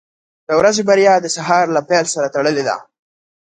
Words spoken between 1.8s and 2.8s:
پیل سره تړلې ده.